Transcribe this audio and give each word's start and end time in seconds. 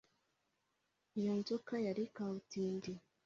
iyo 1.19 1.33
nzoka 1.39 1.73
yari 1.85 2.03
kabutindi 2.15 2.91